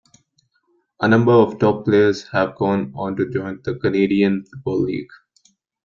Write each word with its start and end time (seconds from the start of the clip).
A 0.99 1.07
number 1.07 1.31
of 1.33 1.59
top 1.59 1.85
players 1.85 2.27
have 2.29 2.55
gone 2.55 2.91
on 2.95 3.15
to 3.17 3.29
join 3.29 3.61
the 3.63 3.75
Canadian 3.75 4.43
Football 4.45 4.81
League. 4.85 5.11